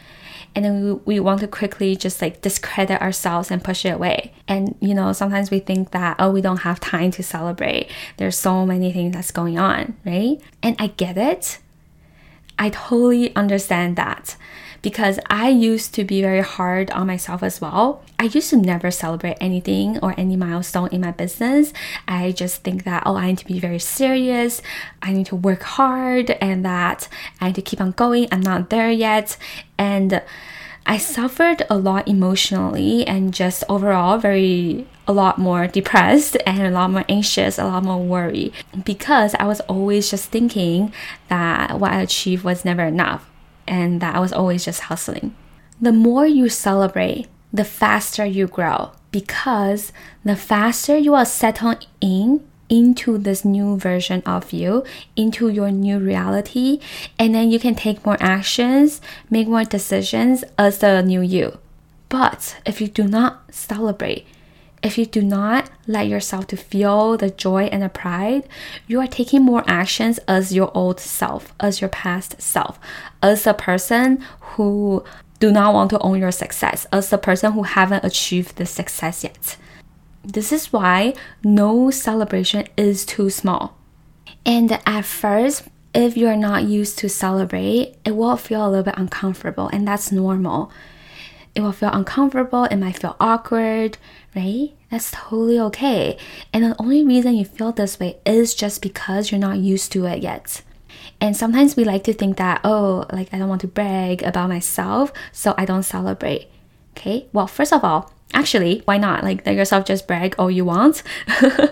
And 0.53 0.65
then 0.65 0.83
we, 0.83 0.91
we 1.05 1.19
want 1.19 1.39
to 1.41 1.47
quickly 1.47 1.95
just 1.95 2.21
like 2.21 2.41
discredit 2.41 3.01
ourselves 3.01 3.51
and 3.51 3.63
push 3.63 3.85
it 3.85 3.93
away. 3.93 4.33
And, 4.47 4.75
you 4.81 4.93
know, 4.93 5.13
sometimes 5.13 5.49
we 5.49 5.59
think 5.59 5.91
that, 5.91 6.17
oh, 6.19 6.31
we 6.31 6.41
don't 6.41 6.57
have 6.57 6.79
time 6.79 7.11
to 7.11 7.23
celebrate. 7.23 7.89
There's 8.17 8.37
so 8.37 8.65
many 8.65 8.91
things 8.91 9.13
that's 9.13 9.31
going 9.31 9.57
on, 9.57 9.95
right? 10.05 10.41
And 10.61 10.75
I 10.77 10.87
get 10.87 11.17
it. 11.17 11.59
I 12.59 12.69
totally 12.69 13.35
understand 13.35 13.95
that 13.95 14.35
because 14.81 15.19
I 15.29 15.49
used 15.49 15.93
to 15.95 16.03
be 16.03 16.21
very 16.21 16.41
hard 16.41 16.89
on 16.91 17.07
myself 17.07 17.43
as 17.43 17.61
well. 17.61 18.03
I 18.17 18.25
used 18.25 18.49
to 18.51 18.57
never 18.57 18.91
celebrate 18.91 19.37
anything 19.39 19.99
or 19.99 20.13
any 20.17 20.35
milestone 20.35 20.89
in 20.91 21.01
my 21.01 21.11
business. 21.11 21.73
I 22.07 22.31
just 22.31 22.63
think 22.63 22.83
that, 22.83 23.03
oh, 23.05 23.15
I 23.15 23.27
need 23.27 23.37
to 23.39 23.45
be 23.45 23.59
very 23.59 23.79
serious, 23.79 24.61
I 25.01 25.13
need 25.13 25.27
to 25.27 25.35
work 25.35 25.63
hard, 25.63 26.31
and 26.41 26.65
that 26.65 27.07
I 27.39 27.47
need 27.47 27.55
to 27.55 27.61
keep 27.61 27.81
on 27.81 27.91
going. 27.91 28.27
I'm 28.31 28.41
not 28.41 28.69
there 28.69 28.91
yet. 28.91 29.37
And 29.77 30.21
I 30.85 30.97
suffered 30.97 31.63
a 31.69 31.77
lot 31.77 32.07
emotionally 32.07 33.05
and 33.05 33.33
just 33.33 33.63
overall 33.69 34.17
very 34.17 34.87
a 35.07 35.13
lot 35.13 35.37
more 35.37 35.67
depressed 35.67 36.37
and 36.45 36.61
a 36.61 36.71
lot 36.71 36.91
more 36.91 37.05
anxious, 37.07 37.59
a 37.59 37.65
lot 37.65 37.83
more 37.83 38.01
worried 38.01 38.53
because 38.83 39.35
I 39.35 39.45
was 39.45 39.59
always 39.61 40.09
just 40.09 40.29
thinking 40.29 40.93
that 41.27 41.79
what 41.79 41.91
I 41.91 42.01
achieved 42.01 42.43
was 42.43 42.65
never 42.65 42.83
enough 42.83 43.30
and 43.71 44.01
that 44.01 44.15
I 44.15 44.19
was 44.19 44.33
always 44.33 44.65
just 44.65 44.81
hustling. 44.81 45.33
The 45.79 45.93
more 45.93 46.27
you 46.27 46.49
celebrate, 46.49 47.27
the 47.53 47.63
faster 47.63 48.25
you 48.25 48.45
grow 48.47 48.91
because 49.11 49.91
the 50.23 50.35
faster 50.35 50.97
you 50.97 51.15
are 51.15 51.25
settled 51.25 51.87
in 51.99 52.45
into 52.69 53.17
this 53.17 53.43
new 53.43 53.77
version 53.77 54.21
of 54.25 54.53
you, 54.53 54.83
into 55.15 55.49
your 55.49 55.71
new 55.71 55.99
reality, 55.99 56.79
and 57.19 57.33
then 57.33 57.49
you 57.49 57.59
can 57.59 57.75
take 57.75 58.05
more 58.05 58.17
actions, 58.21 59.01
make 59.29 59.47
more 59.47 59.65
decisions 59.65 60.43
as 60.57 60.77
the 60.77 61.01
new 61.01 61.21
you. 61.21 61.57
But 62.07 62.57
if 62.65 62.79
you 62.79 62.87
do 62.87 63.07
not 63.07 63.53
celebrate, 63.53 64.25
if 64.83 64.97
you 64.97 65.05
do 65.05 65.21
not 65.21 65.69
let 65.85 66.07
yourself 66.07 66.47
to 66.47 66.57
feel 66.57 67.17
the 67.17 67.29
joy 67.29 67.65
and 67.65 67.83
the 67.83 67.89
pride, 67.89 68.47
you 68.87 68.99
are 68.99 69.07
taking 69.07 69.43
more 69.43 69.63
actions 69.67 70.19
as 70.27 70.53
your 70.53 70.71
old 70.75 70.99
self, 70.99 71.53
as 71.59 71.81
your 71.81 71.89
past 71.89 72.41
self, 72.41 72.79
as 73.21 73.45
a 73.45 73.53
person 73.53 74.23
who 74.41 75.03
do 75.39 75.51
not 75.51 75.73
want 75.73 75.89
to 75.91 75.99
own 75.99 76.19
your 76.19 76.31
success, 76.31 76.87
as 76.91 77.09
the 77.09 77.17
person 77.17 77.51
who 77.51 77.63
haven't 77.63 78.03
achieved 78.03 78.55
the 78.55 78.65
success 78.65 79.23
yet. 79.23 79.57
This 80.23 80.51
is 80.51 80.73
why 80.73 81.13
no 81.43 81.91
celebration 81.91 82.67
is 82.77 83.05
too 83.05 83.29
small. 83.29 83.77
And 84.45 84.79
at 84.85 85.05
first, 85.05 85.63
if 85.93 86.15
you're 86.15 86.37
not 86.37 86.63
used 86.63 86.97
to 86.99 87.09
celebrate, 87.09 87.95
it 88.05 88.15
will 88.15 88.37
feel 88.37 88.65
a 88.65 88.69
little 88.69 88.83
bit 88.83 88.97
uncomfortable, 88.97 89.67
and 89.67 89.87
that's 89.87 90.11
normal 90.11 90.71
it 91.53 91.61
will 91.61 91.71
feel 91.71 91.89
uncomfortable, 91.91 92.65
it 92.65 92.77
might 92.77 92.97
feel 92.97 93.15
awkward, 93.19 93.97
right? 94.35 94.71
That's 94.89 95.11
totally 95.11 95.59
okay. 95.59 96.17
And 96.53 96.63
the 96.63 96.75
only 96.79 97.03
reason 97.03 97.35
you 97.35 97.45
feel 97.45 97.71
this 97.71 97.99
way 97.99 98.17
is 98.25 98.53
just 98.53 98.81
because 98.81 99.31
you're 99.31 99.39
not 99.39 99.57
used 99.57 99.91
to 99.93 100.05
it 100.05 100.21
yet. 100.21 100.61
And 101.19 101.35
sometimes 101.35 101.75
we 101.75 101.83
like 101.83 102.03
to 102.05 102.13
think 102.13 102.37
that, 102.37 102.61
oh, 102.63 103.05
like 103.11 103.33
I 103.33 103.37
don't 103.37 103.49
want 103.49 103.61
to 103.61 103.67
brag 103.67 104.23
about 104.23 104.49
myself, 104.49 105.13
so 105.31 105.53
I 105.57 105.65
don't 105.65 105.83
celebrate. 105.83 106.47
Okay, 106.97 107.27
well, 107.31 107.47
first 107.47 107.71
of 107.71 107.83
all, 107.83 108.11
actually, 108.33 108.81
why 108.85 108.97
not? 108.97 109.23
Like, 109.23 109.45
let 109.45 109.55
yourself 109.55 109.85
just 109.85 110.07
brag 110.07 110.35
all 110.37 110.51
you 110.51 110.65
want. 110.65 111.03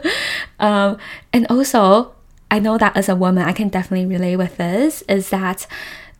um, 0.59 0.97
and 1.33 1.47
also, 1.49 2.13
I 2.51 2.59
know 2.59 2.77
that 2.77 2.95
as 2.95 3.09
a 3.09 3.15
woman, 3.15 3.43
I 3.43 3.53
can 3.53 3.69
definitely 3.69 4.05
relate 4.05 4.37
with 4.37 4.57
this 4.57 5.01
is 5.03 5.29
that 5.29 5.67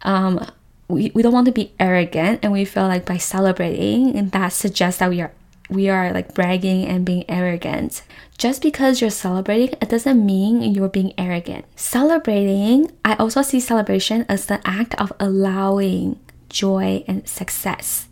um, 0.02 0.46
we, 0.88 1.12
we 1.14 1.22
don't 1.22 1.34
want 1.34 1.46
to 1.46 1.52
be 1.52 1.74
arrogant 1.80 2.40
and 2.44 2.52
we 2.52 2.66
feel 2.66 2.88
like 2.88 3.06
by 3.06 3.18
celebrating 3.18 4.16
and 4.16 4.32
that 4.32 4.50
suggests 4.50 5.00
that 5.00 5.10
we 5.10 5.22
are 5.22 5.32
we 5.70 5.88
are 5.88 6.12
like 6.12 6.34
bragging 6.34 6.86
and 6.86 7.06
being 7.06 7.26
arrogant. 7.30 8.02
Just 8.38 8.62
because 8.62 9.02
you're 9.02 9.10
celebrating, 9.10 9.78
it 9.82 9.90
doesn't 9.90 10.26
mean 10.26 10.62
you're 10.62 10.90
being 10.90 11.14
arrogant. 11.18 11.66
Celebrating, 11.76 12.92
I 13.06 13.16
also 13.16 13.42
see 13.42 13.60
celebration 13.60 14.26
as 14.28 14.46
the 14.48 14.62
act 14.66 14.96
of 14.96 15.14
allowing 15.20 16.20
joy 16.50 17.04
and 17.08 17.28
success. 17.28 18.08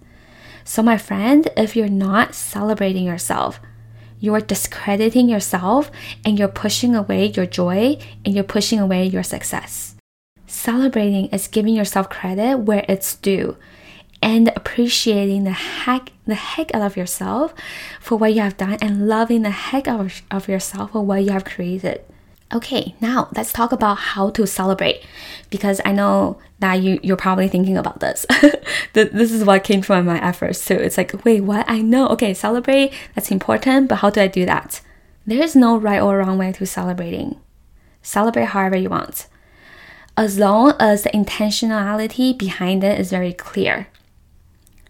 So, 0.64 0.84
my 0.84 0.98
friend, 0.98 1.48
if 1.56 1.76
you're 1.76 1.88
not 1.88 2.36
celebrating 2.36 3.06
yourself, 3.06 3.60
you're 4.20 4.42
discrediting 4.42 5.30
yourself 5.30 5.90
and 6.26 6.38
you're 6.38 6.48
pushing 6.48 6.96
away 6.96 7.28
your 7.28 7.46
joy 7.46 7.98
and 8.26 8.36
you're 8.36 8.44
pushing 8.44 8.80
away 8.80 9.06
your 9.06 9.24
success. 9.24 9.96
Celebrating 10.46 11.28
is 11.28 11.48
giving 11.48 11.74
yourself 11.74 12.10
credit 12.10 12.60
where 12.60 12.86
it's 12.88 13.16
due 13.16 13.58
and 14.22 14.50
appreciating 14.50 15.44
the 15.44 15.52
heck 15.52 16.12
the 16.26 16.36
heck 16.36 16.74
out 16.74 16.82
of 16.82 16.98
yourself 16.98 17.54
for 18.00 18.18
what 18.18 18.34
you 18.34 18.42
have 18.42 18.58
done 18.58 18.78
and 18.82 19.08
loving 19.08 19.44
the 19.44 19.50
heck 19.50 19.88
out 19.88 20.00
of, 20.00 20.22
of 20.30 20.48
yourself 20.48 20.92
for 20.92 21.06
what 21.06 21.24
you 21.24 21.32
have 21.32 21.46
created. 21.46 22.04
Okay, 22.54 22.96
now 23.02 23.30
let's 23.36 23.52
talk 23.52 23.72
about 23.72 23.96
how 23.96 24.30
to 24.32 24.48
celebrate 24.48 25.04
because 25.50 25.82
I 25.84 25.92
know 25.92 26.40
that 26.60 26.76
you, 26.76 27.00
you're 27.04 27.18
probably 27.18 27.48
thinking 27.48 27.78
about 27.78 28.00
this. 28.00 28.26
this 28.94 29.32
is 29.32 29.44
what 29.44 29.64
came 29.64 29.82
from 29.82 30.06
my 30.06 30.22
efforts 30.26 30.66
too. 30.66 30.76
It's 30.76 30.98
like, 30.98 31.26
wait, 31.26 31.42
what? 31.42 31.66
I 31.70 31.82
know. 31.82 32.08
Okay, 32.10 32.34
celebrate, 32.34 32.94
that's 33.16 33.32
important, 33.32 33.90
but 33.90 33.98
how 33.98 34.10
do 34.10 34.22
I 34.22 34.28
do 34.28 34.46
that? 34.46 34.82
There 35.26 35.42
is 35.42 35.56
no 35.56 35.78
right 35.78 36.02
or 36.02 36.18
wrong 36.20 36.38
way 36.38 36.54
to 36.54 36.66
celebrating. 36.66 37.38
Celebrate 38.02 38.46
however 38.46 38.78
you 38.78 38.90
want 38.90 39.28
as 40.18 40.40
long 40.40 40.74
as 40.80 41.04
the 41.04 41.12
intentionality 41.12 42.36
behind 42.36 42.84
it 42.84 43.00
is 43.00 43.12
very 43.12 43.32
clear. 43.32 43.88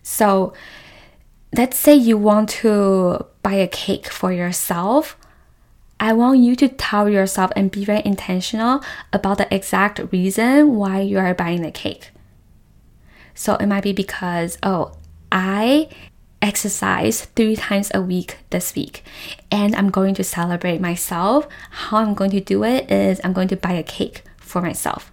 So, 0.09 0.53
let's 1.53 1.77
say 1.77 1.93
you 1.93 2.17
want 2.17 2.47
to 2.61 3.25
buy 3.43 3.55
a 3.55 3.67
cake 3.67 4.07
for 4.07 4.31
yourself. 4.31 5.17
I 5.99 6.13
want 6.13 6.39
you 6.39 6.55
to 6.55 6.69
tell 6.69 7.09
yourself 7.09 7.51
and 7.57 7.69
be 7.69 7.83
very 7.83 8.01
intentional 8.05 8.81
about 9.11 9.37
the 9.37 9.53
exact 9.53 9.99
reason 10.13 10.77
why 10.77 11.01
you 11.01 11.19
are 11.19 11.33
buying 11.33 11.61
the 11.61 11.71
cake. 11.71 12.11
So, 13.35 13.55
it 13.55 13.65
might 13.67 13.83
be 13.83 13.91
because, 13.91 14.57
oh, 14.63 14.93
I 15.29 15.89
exercise 16.41 17.25
three 17.35 17.57
times 17.57 17.91
a 17.93 18.01
week 18.01 18.37
this 18.51 18.75
week 18.75 19.03
and 19.51 19.75
I'm 19.75 19.89
going 19.89 20.15
to 20.15 20.23
celebrate 20.23 20.79
myself. 20.79 21.49
How 21.69 21.97
I'm 21.97 22.13
going 22.13 22.31
to 22.31 22.39
do 22.39 22.63
it 22.63 22.89
is 22.89 23.19
I'm 23.25 23.33
going 23.33 23.49
to 23.49 23.57
buy 23.57 23.73
a 23.73 23.83
cake 23.83 24.23
for 24.37 24.61
myself 24.61 25.11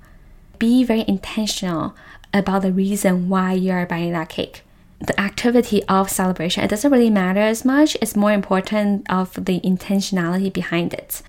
be 0.59 0.85
very 0.85 1.05
intentional 1.07 1.95
about 2.33 2.63
the 2.63 2.73
reason 2.73 3.29
why 3.29 3.53
you 3.53 3.73
are 3.73 3.87
buying 3.87 4.13
that 4.13 4.29
cake. 4.29 4.63
The 5.06 5.18
activity 5.20 5.82
of 5.84 6.11
celebration, 6.11 6.64
it 6.64 6.68
doesn't 6.70 6.90
really 6.90 7.11
matter 7.11 7.40
as 7.40 7.64
much, 7.64 7.96
it's 8.00 8.16
more 8.16 8.32
important 8.32 9.06
of 9.11 9.34
the 9.34 9.61
intentionality 9.61 10.52
behind 10.52 10.94
it. 10.94 11.23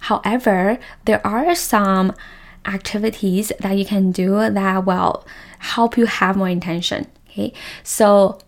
However, 0.00 0.78
there 1.04 1.24
are 1.26 1.54
some 1.54 2.14
activities 2.66 3.52
that 3.60 3.76
you 3.76 3.84
can 3.84 4.12
do 4.12 4.50
that 4.50 4.84
will 4.84 5.26
help 5.58 5.96
you 5.96 6.06
have 6.06 6.36
more 6.36 6.48
intention. 6.48 7.06
Okay, 7.28 7.52
so 7.82 8.38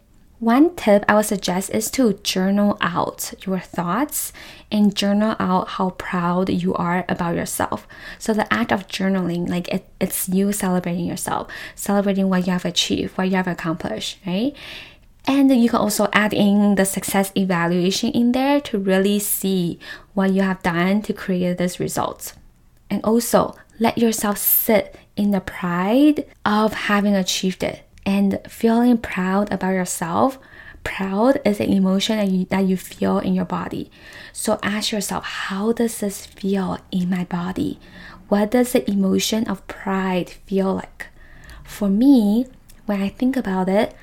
one 0.43 0.75
tip 0.75 1.05
I 1.07 1.15
would 1.15 1.27
suggest 1.27 1.71
is 1.71 1.89
to 1.93 2.15
journal 2.15 2.77
out 2.81 3.33
your 3.47 3.61
thoughts 3.61 4.33
and 4.73 4.93
journal 4.93 5.37
out 5.39 5.69
how 5.69 5.91
proud 5.91 6.49
you 6.49 6.75
are 6.75 7.05
about 7.09 7.37
yourself. 7.37 7.87
So 8.19 8.35
the 8.35 8.53
act 8.53 8.73
of 8.73 8.89
journaling, 8.89 9.49
like 9.49 9.69
it, 9.69 9.89
it's 10.01 10.29
you 10.29 10.51
celebrating 10.51 11.07
yourself, 11.07 11.47
celebrating 11.77 12.29
what 12.29 12.45
you 12.45 12.53
have 12.53 12.65
achieved, 12.65 13.17
what 13.17 13.29
you 13.29 13.37
have 13.37 13.47
accomplished, 13.47 14.19
right? 14.27 14.53
And 15.29 15.49
you 15.63 15.69
can 15.69 15.79
also 15.79 16.09
add 16.13 16.35
in 16.35 16.75
the 16.75 16.87
success 16.87 17.31
evaluation 17.37 18.11
in 18.11 18.33
there 18.33 18.61
to 18.63 18.81
really 18.81 19.21
see 19.21 19.79
what 20.15 20.33
you 20.33 20.43
have 20.43 20.61
done 20.65 21.03
to 21.03 21.13
create 21.13 21.57
this 21.57 21.79
result. 21.79 22.33
And 22.91 23.01
also 23.05 23.55
let 23.79 23.97
yourself 23.97 24.39
sit 24.39 24.97
in 25.15 25.31
the 25.31 25.41
pride 25.41 26.25
of 26.45 26.73
having 26.73 27.15
achieved 27.15 27.63
it 27.63 27.85
and 28.05 28.41
feeling 28.49 28.99
proud 28.99 29.53
about 29.53 29.71
yourself. 29.71 30.39
Proud 30.85 31.41
is 31.45 31.61
an 31.61 31.73
emotion 31.73 32.17
that 32.17 32.29
you, 32.29 32.45
that 32.47 32.67
you 32.67 32.77
feel 32.77 33.19
in 33.19 33.35
your 33.35 33.45
body. 33.45 33.91
So 34.33 34.59
ask 34.63 34.91
yourself, 34.91 35.25
how 35.25 35.73
does 35.73 36.01
this 36.01 36.27
feel 36.27 36.79
in 36.91 37.09
my 37.09 37.25
body? 37.25 37.79
What 38.29 38.51
does 38.51 38.73
the 38.73 38.89
emotion 38.91 39.49
of 39.49 39.67
pride 39.69 40.31
feel 40.31 40.75
like? 40.75 41.07
For 41.65 41.89
me, 41.89 42.47
when 42.87 43.01
I 43.01 43.09
think 43.09 43.37
about 43.37 43.69
it, 43.69 43.95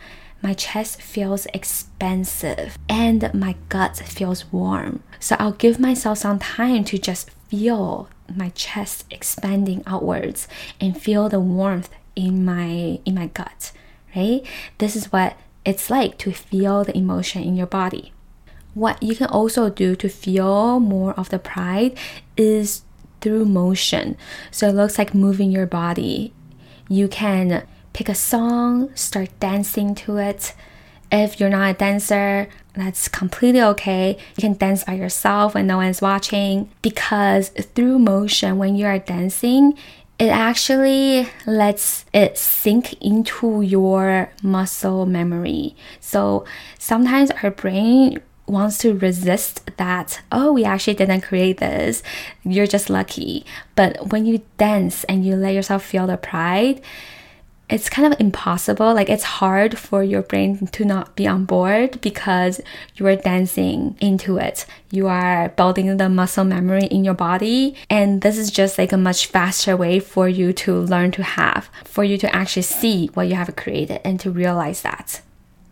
my 0.42 0.54
chest 0.54 1.02
feels 1.02 1.48
expansive 1.48 2.78
and 2.88 3.34
my 3.34 3.56
gut 3.68 3.98
feels 3.98 4.52
warm. 4.54 5.04
So 5.20 5.36
I'll 5.38 5.52
give 5.52 5.80
myself 5.80 6.20
some 6.20 6.40
time 6.40 6.86
to 6.86 6.98
just 6.98 7.30
feel 7.50 8.10
my 8.34 8.50
chest 8.50 9.06
expanding 9.12 9.84
outwards 9.86 10.48
and 10.80 11.00
feel 11.00 11.28
the 11.28 11.40
warmth 11.40 11.90
in 12.16 12.46
my 12.46 13.00
in 13.06 13.16
my 13.16 13.28
gut 13.28 13.72
right? 14.16 14.42
This 14.78 14.96
is 14.96 15.12
what 15.12 15.38
it's 15.66 15.90
like 15.90 16.18
to 16.20 16.32
feel 16.32 16.84
the 16.84 16.98
emotion 16.98 17.44
in 17.44 17.56
your 17.56 17.68
body. 17.68 18.12
What 18.74 19.02
you 19.04 19.16
can 19.16 19.28
also 19.28 19.70
do 19.70 19.96
to 19.96 20.10
feel 20.10 20.80
more 20.80 21.14
of 21.14 21.30
the 21.30 21.40
pride 21.40 21.98
is 22.38 22.84
through 23.22 23.46
motion. 23.46 24.16
So 24.52 24.70
it 24.70 24.76
looks 24.76 24.98
like 24.98 25.14
moving 25.14 25.52
your 25.52 25.66
body. 25.66 26.34
You 26.88 27.08
can 27.08 27.66
pick 27.94 28.10
a 28.10 28.16
song, 28.16 28.96
start 28.96 29.30
dancing 29.40 29.96
to 29.96 30.18
it. 30.18 30.54
If 31.12 31.40
you're 31.40 31.50
not 31.50 31.72
a 31.72 31.74
dancer, 31.74 32.48
that's 32.74 33.08
completely 33.08 33.62
okay. 33.62 34.18
You 34.38 34.42
can 34.42 34.54
dance 34.54 34.84
by 34.84 34.94
yourself 34.94 35.56
when 35.56 35.68
no 35.68 35.78
one's 35.78 36.02
watching 36.02 36.70
because 36.82 37.50
through 37.50 38.00
motion, 38.00 38.58
when 38.58 38.76
you 38.76 38.86
are 38.86 39.00
dancing, 39.00 39.78
it 40.20 40.28
actually 40.28 41.30
lets 41.46 42.04
it 42.14 42.38
sink 42.38 42.94
into 43.02 43.62
your 43.62 44.30
muscle 44.44 45.06
memory. 45.06 45.76
So 46.02 46.46
sometimes 46.78 47.32
our 47.42 47.52
brain 47.52 48.22
wants 48.46 48.80
to 48.80 48.98
resist 48.98 49.70
that, 49.78 50.22
oh, 50.32 50.52
we 50.52 50.66
actually 50.66 50.96
didn't 50.96 51.22
create 51.22 51.60
this. 51.60 52.04
You're 52.44 52.68
just 52.68 52.90
lucky. 52.90 53.46
But 53.76 54.12
when 54.12 54.26
you 54.26 54.42
dance 54.58 55.06
and 55.06 55.26
you 55.26 55.38
let 55.38 55.54
yourself 55.54 55.86
feel 55.86 56.06
the 56.06 56.18
pride, 56.18 56.82
it's 57.70 57.90
kind 57.90 58.12
of 58.12 58.20
impossible. 58.20 58.94
Like 58.94 59.10
it's 59.10 59.24
hard 59.24 59.78
for 59.78 60.04
your 60.04 60.22
brain 60.22 60.68
to 60.68 60.86
not 60.86 61.16
be 61.16 61.28
on 61.28 61.46
board 61.46 62.02
because 62.02 62.60
you 62.96 63.06
are 63.08 63.16
dancing 63.16 63.96
into 64.00 64.38
it. 64.38 64.66
You 64.92 65.08
are 65.08 65.50
building 65.50 65.96
the 65.98 66.10
muscle 66.10 66.46
memory 66.46 66.86
in 66.86 67.04
your 67.04 67.14
body. 67.14 67.76
And 67.90 68.22
this 68.22 68.38
is 68.38 68.50
just 68.52 68.78
like 68.78 68.92
a 68.92 68.98
much 68.98 69.28
faster 69.28 69.78
way 69.78 70.00
for 70.00 70.28
you 70.28 70.52
to 70.54 70.80
learn 70.80 71.12
to 71.12 71.24
have, 71.24 71.70
for 71.86 72.04
you 72.04 72.18
to 72.18 72.36
actually 72.36 72.64
see 72.64 73.08
what 73.14 73.28
you 73.28 73.36
have 73.36 73.56
created 73.56 74.02
and 74.04 74.20
to 74.20 74.32
realize 74.32 74.82
that. 74.82 75.22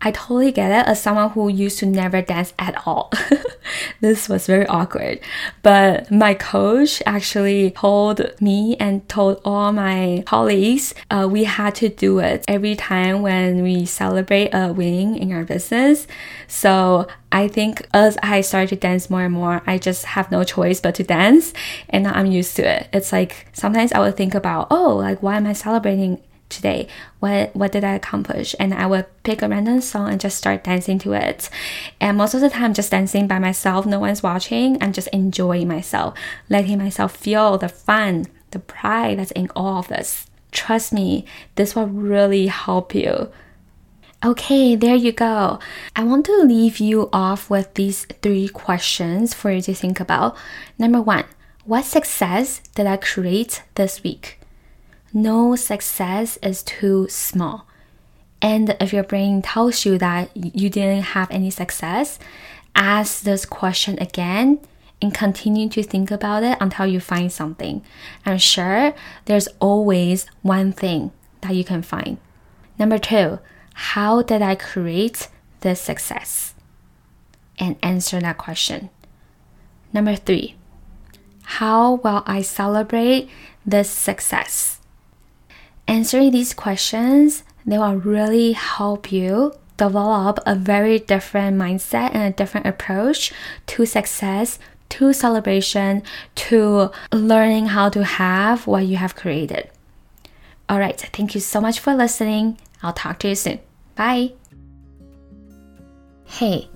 I 0.00 0.12
totally 0.12 0.52
get 0.52 0.70
it 0.70 0.88
as 0.88 1.02
someone 1.02 1.30
who 1.30 1.48
used 1.48 1.78
to 1.80 1.86
never 1.86 2.22
dance 2.22 2.52
at 2.58 2.86
all. 2.86 3.12
this 4.00 4.28
was 4.28 4.46
very 4.46 4.66
awkward. 4.66 5.20
But 5.62 6.10
my 6.10 6.34
coach 6.34 7.02
actually 7.04 7.72
told 7.72 8.20
me 8.40 8.76
and 8.78 9.08
told 9.08 9.40
all 9.44 9.72
my 9.72 10.22
colleagues 10.26 10.94
uh, 11.10 11.28
we 11.30 11.44
had 11.44 11.74
to 11.76 11.88
do 11.88 12.20
it 12.20 12.44
every 12.46 12.76
time 12.76 13.22
when 13.22 13.62
we 13.62 13.86
celebrate 13.86 14.50
a 14.52 14.72
win 14.72 15.16
in 15.16 15.32
our 15.32 15.44
business. 15.44 16.06
So 16.46 17.08
I 17.32 17.48
think 17.48 17.86
as 17.92 18.16
I 18.22 18.40
started 18.42 18.68
to 18.70 18.76
dance 18.76 19.10
more 19.10 19.22
and 19.22 19.34
more, 19.34 19.62
I 19.66 19.78
just 19.78 20.04
have 20.06 20.30
no 20.30 20.44
choice 20.44 20.80
but 20.80 20.94
to 20.96 21.02
dance 21.02 21.52
and 21.90 22.04
now 22.04 22.12
I'm 22.12 22.26
used 22.26 22.54
to 22.56 22.62
it. 22.62 22.88
It's 22.92 23.12
like 23.12 23.48
sometimes 23.52 23.92
I 23.92 23.98
would 23.98 24.16
think 24.16 24.34
about, 24.34 24.68
oh, 24.70 24.96
like 24.96 25.22
why 25.22 25.36
am 25.36 25.46
I 25.46 25.54
celebrating 25.54 26.22
today? 26.48 26.88
What 27.20 27.54
what 27.54 27.72
did 27.72 27.84
I 27.84 27.94
accomplish? 27.94 28.54
And 28.58 28.74
I 28.74 28.86
would 28.86 29.06
pick 29.22 29.42
a 29.42 29.48
random 29.48 29.80
song 29.80 30.10
and 30.10 30.20
just 30.20 30.38
start 30.38 30.64
dancing 30.64 30.98
to 31.00 31.12
it. 31.12 31.50
And 32.00 32.16
most 32.16 32.34
of 32.34 32.40
the 32.40 32.50
time 32.50 32.74
just 32.74 32.90
dancing 32.90 33.26
by 33.26 33.38
myself, 33.38 33.86
no 33.86 33.98
one's 33.98 34.22
watching. 34.22 34.82
I'm 34.82 34.92
just 34.92 35.08
enjoying 35.08 35.68
myself, 35.68 36.18
letting 36.48 36.78
myself 36.78 37.16
feel 37.16 37.58
the 37.58 37.68
fun, 37.68 38.26
the 38.50 38.58
pride 38.58 39.18
that's 39.18 39.32
in 39.32 39.50
all 39.54 39.78
of 39.78 39.88
this. 39.88 40.26
Trust 40.50 40.92
me, 40.92 41.24
this 41.56 41.74
will 41.74 41.86
really 41.86 42.46
help 42.46 42.94
you. 42.94 43.30
Okay, 44.24 44.74
there 44.74 44.96
you 44.96 45.12
go. 45.12 45.60
I 45.94 46.02
want 46.02 46.26
to 46.26 46.42
leave 46.42 46.78
you 46.78 47.08
off 47.12 47.48
with 47.48 47.74
these 47.74 48.04
three 48.20 48.48
questions 48.48 49.32
for 49.32 49.52
you 49.52 49.62
to 49.62 49.74
think 49.74 50.00
about. 50.00 50.36
Number 50.76 51.00
one, 51.00 51.24
what 51.64 51.84
success 51.84 52.60
did 52.74 52.86
I 52.86 52.96
create 52.96 53.62
this 53.76 54.02
week? 54.02 54.37
No 55.12 55.56
success 55.56 56.38
is 56.42 56.62
too 56.62 57.08
small. 57.08 57.66
And 58.40 58.76
if 58.80 58.92
your 58.92 59.02
brain 59.02 59.42
tells 59.42 59.84
you 59.84 59.98
that 59.98 60.30
you 60.36 60.70
didn't 60.70 61.02
have 61.02 61.30
any 61.30 61.50
success, 61.50 62.18
ask 62.74 63.22
this 63.22 63.44
question 63.44 63.98
again 64.00 64.60
and 65.00 65.14
continue 65.14 65.68
to 65.70 65.82
think 65.82 66.10
about 66.10 66.42
it 66.42 66.58
until 66.60 66.86
you 66.86 67.00
find 67.00 67.32
something. 67.32 67.82
I'm 68.26 68.38
sure 68.38 68.94
there's 69.24 69.48
always 69.60 70.26
one 70.42 70.72
thing 70.72 71.12
that 71.40 71.54
you 71.54 71.64
can 71.64 71.82
find. 71.82 72.18
Number 72.78 72.98
two, 72.98 73.38
how 73.74 74.22
did 74.22 74.42
I 74.42 74.54
create 74.54 75.28
this 75.60 75.80
success? 75.80 76.54
And 77.58 77.76
answer 77.82 78.20
that 78.20 78.38
question. 78.38 78.90
Number 79.92 80.14
three, 80.14 80.54
how 81.42 81.94
will 81.94 82.22
I 82.26 82.42
celebrate 82.42 83.28
this 83.64 83.90
success? 83.90 84.77
Answering 85.88 86.32
these 86.32 86.52
questions, 86.52 87.42
they 87.64 87.78
will 87.78 87.96
really 87.96 88.52
help 88.52 89.10
you 89.10 89.54
develop 89.78 90.38
a 90.44 90.54
very 90.54 90.98
different 90.98 91.58
mindset 91.58 92.10
and 92.12 92.22
a 92.22 92.36
different 92.36 92.66
approach 92.66 93.32
to 93.68 93.86
success, 93.86 94.58
to 94.90 95.14
celebration, 95.14 96.02
to 96.34 96.90
learning 97.10 97.66
how 97.68 97.88
to 97.88 98.04
have 98.04 98.66
what 98.66 98.84
you 98.84 98.98
have 98.98 99.16
created. 99.16 99.70
All 100.68 100.78
right, 100.78 101.00
thank 101.00 101.34
you 101.34 101.40
so 101.40 101.58
much 101.58 101.80
for 101.80 101.94
listening. 101.94 102.58
I'll 102.82 102.92
talk 102.92 103.18
to 103.20 103.28
you 103.30 103.34
soon. 103.34 103.60
Bye. 103.94 104.32
Hey, 106.26 106.68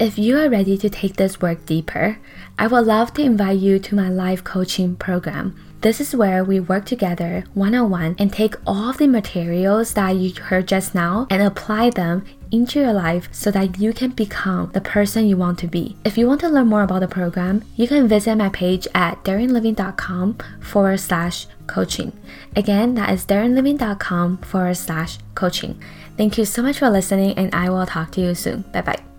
if 0.00 0.18
you 0.18 0.38
are 0.38 0.48
ready 0.48 0.78
to 0.78 0.88
take 0.88 1.16
this 1.16 1.42
work 1.42 1.66
deeper, 1.66 2.18
I 2.58 2.66
would 2.66 2.86
love 2.86 3.12
to 3.14 3.22
invite 3.22 3.58
you 3.58 3.78
to 3.78 3.94
my 3.94 4.08
live 4.08 4.42
coaching 4.42 4.96
program. 4.96 5.54
This 5.84 6.00
is 6.00 6.16
where 6.16 6.42
we 6.42 6.60
work 6.60 6.86
together 6.86 7.44
one 7.52 7.74
on 7.74 7.90
one 7.90 8.16
and 8.18 8.32
take 8.32 8.54
all 8.66 8.88
of 8.88 8.96
the 8.96 9.06
materials 9.06 9.92
that 9.92 10.16
you 10.16 10.32
heard 10.32 10.66
just 10.66 10.94
now 10.94 11.26
and 11.28 11.42
apply 11.42 11.90
them 11.90 12.24
into 12.50 12.80
your 12.80 12.94
life 12.94 13.28
so 13.32 13.50
that 13.50 13.78
you 13.78 13.92
can 13.92 14.12
become 14.12 14.70
the 14.72 14.80
person 14.80 15.26
you 15.26 15.36
want 15.36 15.58
to 15.58 15.66
be. 15.66 15.94
If 16.02 16.16
you 16.16 16.26
want 16.26 16.40
to 16.40 16.48
learn 16.48 16.68
more 16.68 16.84
about 16.84 17.00
the 17.00 17.08
program, 17.08 17.62
you 17.76 17.86
can 17.86 18.08
visit 18.08 18.34
my 18.36 18.48
page 18.48 18.88
at 18.94 19.22
daringliving.com 19.24 20.38
forward 20.62 21.00
slash 21.00 21.48
coaching. 21.66 22.18
Again, 22.56 22.94
that 22.94 23.10
is 23.10 23.26
daringliving.com 23.26 24.38
forward 24.38 24.78
slash 24.78 25.18
coaching. 25.34 25.82
Thank 26.16 26.38
you 26.38 26.46
so 26.46 26.62
much 26.62 26.78
for 26.78 26.88
listening, 26.88 27.36
and 27.36 27.54
I 27.54 27.68
will 27.68 27.84
talk 27.84 28.10
to 28.12 28.22
you 28.22 28.34
soon. 28.34 28.62
Bye 28.72 28.80
bye. 28.80 29.13